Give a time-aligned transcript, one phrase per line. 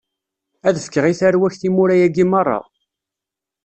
[0.67, 2.59] Ad fkeɣ i tarwa-k timura-agi meṛṛa.